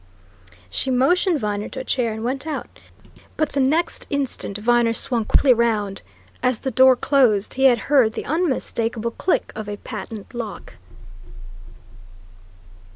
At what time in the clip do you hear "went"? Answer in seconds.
2.23-2.47